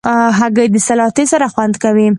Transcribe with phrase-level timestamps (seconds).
[0.39, 2.09] هګۍ د سلاتې سره خوند کوي.